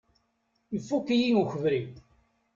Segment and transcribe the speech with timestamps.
[0.77, 1.81] Ifukk-iyi ukebri.